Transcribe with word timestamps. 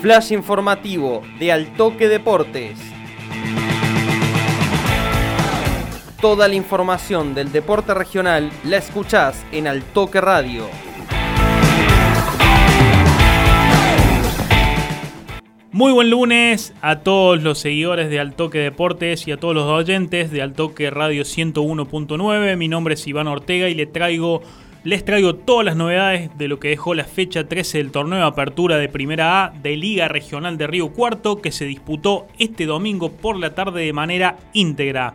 Flash 0.00 0.30
informativo 0.30 1.22
de 1.40 1.50
Altoque 1.50 2.06
Deportes. 2.06 2.78
Toda 6.20 6.46
la 6.46 6.54
información 6.54 7.34
del 7.34 7.50
deporte 7.50 7.94
regional 7.94 8.52
la 8.62 8.76
escuchás 8.76 9.44
en 9.50 9.66
Altoque 9.66 10.20
Radio. 10.20 10.66
Muy 15.72 15.92
buen 15.92 16.10
lunes 16.10 16.74
a 16.80 17.00
todos 17.00 17.42
los 17.42 17.58
seguidores 17.58 18.08
de 18.08 18.20
Altoque 18.20 18.58
Deportes 18.58 19.26
y 19.26 19.32
a 19.32 19.36
todos 19.36 19.54
los 19.54 19.64
oyentes 19.64 20.30
de 20.30 20.42
Altoque 20.42 20.90
Radio 20.90 21.24
101.9. 21.24 22.56
Mi 22.56 22.68
nombre 22.68 22.94
es 22.94 23.06
Iván 23.06 23.26
Ortega 23.26 23.68
y 23.68 23.74
les 23.74 23.92
traigo, 23.92 24.42
les 24.84 25.04
traigo 25.04 25.34
todas 25.34 25.64
las 25.64 25.76
novedades 25.76 26.30
de 26.38 26.46
lo 26.46 26.60
que 26.60 26.68
dejó 26.68 26.94
la 26.94 27.04
fecha 27.04 27.48
13 27.48 27.78
del 27.78 27.90
torneo 27.90 28.18
de 28.18 28.24
apertura 28.24 28.76
de 28.76 28.88
Primera 28.88 29.44
A 29.44 29.50
de 29.50 29.76
Liga 29.76 30.06
Regional 30.06 30.56
de 30.56 30.68
Río 30.68 30.92
Cuarto 30.92 31.42
que 31.42 31.50
se 31.50 31.64
disputó 31.64 32.26
este 32.38 32.64
domingo 32.64 33.10
por 33.10 33.36
la 33.36 33.54
tarde 33.54 33.84
de 33.84 33.92
manera 33.92 34.36
íntegra. 34.52 35.14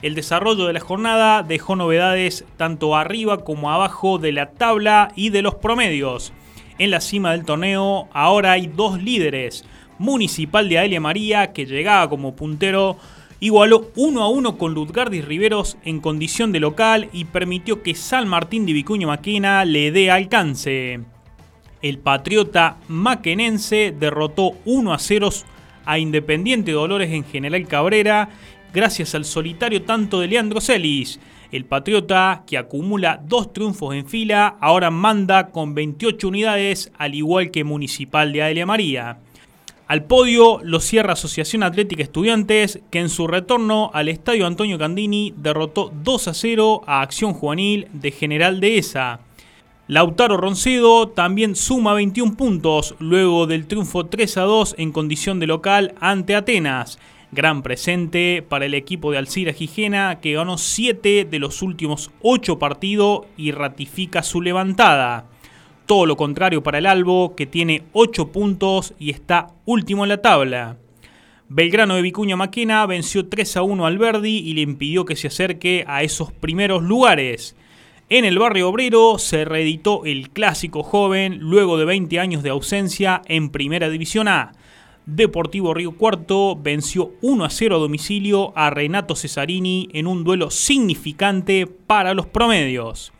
El 0.00 0.14
desarrollo 0.14 0.66
de 0.66 0.72
la 0.72 0.80
jornada 0.80 1.42
dejó 1.42 1.76
novedades 1.76 2.44
tanto 2.56 2.96
arriba 2.96 3.44
como 3.44 3.70
abajo 3.70 4.18
de 4.18 4.32
la 4.32 4.50
tabla 4.50 5.12
y 5.16 5.30
de 5.30 5.42
los 5.42 5.56
promedios. 5.56 6.32
En 6.78 6.90
la 6.90 7.00
cima 7.00 7.32
del 7.32 7.44
torneo 7.44 8.08
ahora 8.12 8.52
hay 8.52 8.68
dos 8.68 9.02
líderes. 9.02 9.64
Municipal 9.98 10.68
de 10.68 10.78
Aelia 10.78 11.00
María, 11.00 11.52
que 11.52 11.66
llegaba 11.66 12.08
como 12.08 12.34
puntero, 12.34 12.96
igualó 13.40 13.90
1 13.96 14.22
a 14.22 14.28
1 14.28 14.58
con 14.58 14.74
Lutgardis 14.74 15.24
Riveros 15.24 15.76
en 15.84 16.00
condición 16.00 16.52
de 16.52 16.60
local 16.60 17.08
y 17.12 17.24
permitió 17.24 17.82
que 17.82 17.94
San 17.94 18.28
Martín 18.28 18.66
de 18.66 18.74
Vicuña 18.74 19.06
Maquena 19.06 19.64
le 19.64 19.90
dé 19.90 20.10
alcance. 20.10 21.00
El 21.82 21.98
patriota 21.98 22.76
maquenense 22.88 23.94
derrotó 23.98 24.52
1 24.66 24.92
a 24.92 24.98
0 24.98 25.30
a 25.86 25.98
Independiente 25.98 26.72
Dolores 26.72 27.10
en 27.10 27.24
General 27.24 27.66
Cabrera 27.66 28.28
gracias 28.72 29.14
al 29.14 29.24
solitario 29.24 29.82
tanto 29.82 30.20
de 30.20 30.28
Leandro 30.28 30.60
Celis. 30.60 31.18
El 31.50 31.64
Patriota, 31.64 32.44
que 32.46 32.56
acumula 32.56 33.20
dos 33.24 33.52
triunfos 33.52 33.94
en 33.94 34.06
fila, 34.06 34.56
ahora 34.60 34.90
manda 34.92 35.48
con 35.50 35.74
28 35.74 36.28
unidades, 36.28 36.92
al 36.96 37.16
igual 37.16 37.50
que 37.50 37.64
Municipal 37.64 38.32
de 38.32 38.42
Aelia 38.42 38.66
María. 38.66 39.18
Al 39.90 40.04
podio 40.04 40.60
lo 40.62 40.78
cierra 40.78 41.14
Asociación 41.14 41.64
Atlética 41.64 42.04
Estudiantes, 42.04 42.78
que 42.92 43.00
en 43.00 43.08
su 43.08 43.26
retorno 43.26 43.90
al 43.92 44.08
Estadio 44.08 44.46
Antonio 44.46 44.78
Candini 44.78 45.34
derrotó 45.36 45.90
2 46.04 46.28
a 46.28 46.32
0 46.34 46.82
a 46.86 47.00
Acción 47.00 47.32
Juvenil 47.32 47.88
de 47.92 48.12
General 48.12 48.60
Dehesa. 48.60 49.18
Lautaro 49.88 50.36
Roncedo 50.36 51.08
también 51.08 51.56
suma 51.56 51.92
21 51.94 52.36
puntos 52.36 52.94
luego 53.00 53.48
del 53.48 53.66
triunfo 53.66 54.06
3 54.06 54.36
a 54.36 54.42
2 54.42 54.76
en 54.78 54.92
condición 54.92 55.40
de 55.40 55.48
local 55.48 55.92
ante 55.98 56.36
Atenas. 56.36 57.00
Gran 57.32 57.62
presente 57.62 58.46
para 58.48 58.66
el 58.66 58.74
equipo 58.74 59.10
de 59.10 59.18
Alcira 59.18 59.52
Gijena 59.52 60.20
que 60.20 60.34
ganó 60.34 60.56
7 60.56 61.24
de 61.24 61.38
los 61.40 61.62
últimos 61.62 62.12
8 62.22 62.60
partidos 62.60 63.22
y 63.36 63.50
ratifica 63.50 64.22
su 64.22 64.40
levantada. 64.40 65.26
Todo 65.90 66.06
lo 66.06 66.16
contrario 66.16 66.62
para 66.62 66.78
el 66.78 66.86
Albo 66.86 67.34
que 67.34 67.46
tiene 67.46 67.82
8 67.94 68.28
puntos 68.28 68.94
y 69.00 69.10
está 69.10 69.48
último 69.64 70.04
en 70.04 70.10
la 70.10 70.22
tabla. 70.22 70.76
Belgrano 71.48 71.96
de 71.96 72.02
Vicuña 72.02 72.36
Maquena 72.36 72.86
venció 72.86 73.26
3 73.26 73.56
a 73.56 73.62
1 73.62 73.86
al 73.86 73.98
Verdi 73.98 74.38
y 74.38 74.52
le 74.54 74.60
impidió 74.60 75.04
que 75.04 75.16
se 75.16 75.26
acerque 75.26 75.84
a 75.88 76.04
esos 76.04 76.30
primeros 76.30 76.84
lugares. 76.84 77.56
En 78.08 78.24
el 78.24 78.38
barrio 78.38 78.68
obrero 78.68 79.18
se 79.18 79.44
reeditó 79.44 80.04
el 80.04 80.30
clásico 80.30 80.84
joven 80.84 81.38
luego 81.40 81.76
de 81.76 81.86
20 81.86 82.20
años 82.20 82.44
de 82.44 82.50
ausencia 82.50 83.22
en 83.26 83.50
Primera 83.50 83.90
División 83.90 84.28
A. 84.28 84.52
Deportivo 85.06 85.74
Río 85.74 85.96
Cuarto 85.96 86.54
venció 86.54 87.14
1 87.20 87.44
a 87.44 87.50
0 87.50 87.74
a 87.74 87.78
domicilio 87.80 88.52
a 88.54 88.70
Renato 88.70 89.16
Cesarini 89.16 89.88
en 89.92 90.06
un 90.06 90.22
duelo 90.22 90.52
significante 90.52 91.66
para 91.66 92.14
los 92.14 92.28
promedios. 92.28 93.12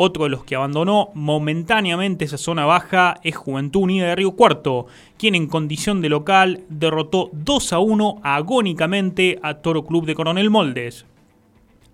Otro 0.00 0.22
de 0.22 0.30
los 0.30 0.44
que 0.44 0.54
abandonó 0.54 1.08
momentáneamente 1.14 2.24
esa 2.24 2.38
zona 2.38 2.64
baja 2.64 3.18
es 3.24 3.34
Juventud 3.34 3.80
Unida 3.80 4.06
de 4.06 4.14
Río 4.14 4.30
Cuarto, 4.30 4.86
quien 5.18 5.34
en 5.34 5.48
condición 5.48 6.00
de 6.00 6.08
local 6.08 6.62
derrotó 6.68 7.30
2 7.32 7.72
a 7.72 7.80
1 7.80 8.20
agónicamente 8.22 9.40
a 9.42 9.54
Toro 9.54 9.84
Club 9.84 10.06
de 10.06 10.14
Coronel 10.14 10.50
Moldes. 10.50 11.04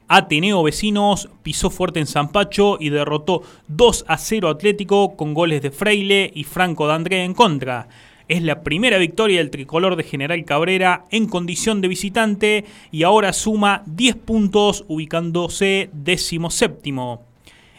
Ateneo 0.06 0.62
Vecinos 0.62 1.30
pisó 1.42 1.70
fuerte 1.70 1.98
en 1.98 2.06
Zampacho 2.06 2.76
y 2.78 2.90
derrotó 2.90 3.40
2 3.68 4.04
a 4.06 4.18
0 4.18 4.50
Atlético 4.50 5.16
con 5.16 5.32
goles 5.32 5.62
de 5.62 5.70
Freile 5.70 6.30
y 6.34 6.44
Franco 6.44 6.86
D'André 6.86 7.24
en 7.24 7.32
contra. 7.32 7.88
Es 8.28 8.42
la 8.42 8.62
primera 8.62 8.98
victoria 8.98 9.38
del 9.38 9.48
tricolor 9.48 9.96
de 9.96 10.04
General 10.04 10.44
Cabrera 10.44 11.06
en 11.10 11.24
condición 11.26 11.80
de 11.80 11.88
visitante 11.88 12.66
y 12.92 13.04
ahora 13.04 13.32
suma 13.32 13.82
10 13.86 14.16
puntos 14.16 14.84
ubicándose 14.88 15.88
décimo 15.94 16.50
séptimo. 16.50 17.33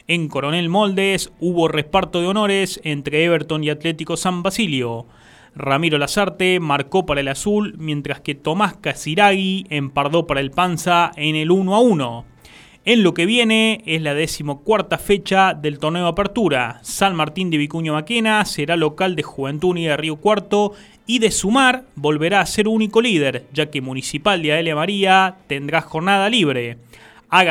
En 0.08 0.28
Coronel 0.28 0.70
Moldes 0.70 1.32
hubo 1.40 1.68
reparto 1.68 2.22
de 2.22 2.28
honores 2.28 2.80
entre 2.84 3.24
Everton 3.24 3.64
y 3.64 3.72
Atlético 3.72 4.18
San 4.18 4.44
Basilio. 4.44 5.08
Ramiro 5.56 5.98
Lazarte 5.98 6.60
marcó 6.60 7.08
para 7.08 7.22
el 7.22 7.28
azul, 7.28 7.74
mientras 7.80 8.20
que 8.20 8.36
Tomás 8.36 8.76
Casiragui 8.76 9.66
empardó 9.72 10.28
para 10.28 10.42
el 10.42 10.52
Panza 10.52 11.12
en 11.16 11.36
el 11.36 11.50
1 11.50 11.74
a 11.74 11.80
1. 11.80 12.26
En 12.86 13.02
lo 13.02 13.16
que 13.16 13.26
viene 13.26 13.82
es 13.88 14.00
la 14.04 14.14
decimocuarta 14.14 15.00
fecha 15.00 15.56
del 15.56 15.80
torneo 15.80 16.06
apertura. 16.06 16.78
San 16.84 17.16
Martín 17.16 17.50
de 17.50 17.58
Vicuña 17.58 17.94
Maquena 17.94 18.46
será 18.46 18.76
local 18.76 19.16
de 19.16 19.24
Juventud 19.24 19.70
Unida 19.70 19.98
Río 19.98 20.18
Cuarto 20.18 20.74
y 21.08 21.18
de 21.18 21.32
sumar 21.32 21.86
volverá 21.96 22.42
a 22.42 22.46
ser 22.46 22.68
único 22.68 23.02
líder, 23.02 23.48
ya 23.54 23.72
que 23.72 23.82
Municipal 23.82 24.40
de 24.44 24.52
Aelia 24.52 24.76
María 24.76 25.38
tendrá 25.48 25.82
jornada 25.82 26.30
libre. 26.30 26.78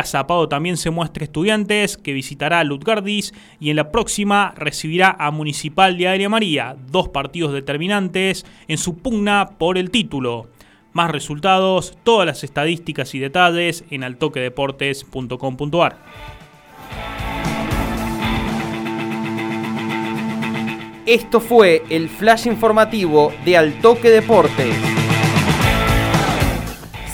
Zapado 0.04 0.48
también 0.48 0.78
se 0.78 0.90
muestra 0.90 1.24
estudiantes 1.24 1.98
que 1.98 2.14
visitará 2.14 2.60
a 2.60 2.64
Lutgardis 2.64 3.34
y 3.60 3.68
en 3.70 3.76
la 3.76 3.92
próxima 3.92 4.54
recibirá 4.56 5.14
a 5.18 5.30
Municipal 5.30 5.98
de 5.98 6.08
Aelia 6.08 6.30
María, 6.30 6.74
dos 6.90 7.10
partidos 7.10 7.52
determinantes 7.52 8.46
en 8.66 8.78
su 8.78 8.96
pugna 8.96 9.50
por 9.58 9.76
el 9.76 9.90
título. 9.90 10.48
Más 10.94 11.10
resultados, 11.10 11.98
todas 12.02 12.26
las 12.26 12.44
estadísticas 12.44 13.14
y 13.14 13.18
detalles 13.18 13.84
en 13.90 14.04
altoquedeportes.com.ar. 14.04 15.98
Esto 21.04 21.40
fue 21.40 21.82
el 21.90 22.08
flash 22.08 22.46
informativo 22.46 23.34
de 23.44 23.58
Altoque 23.58 24.08
Deportes. 24.08 24.93